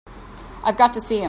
[0.63, 1.19] I've got to see him.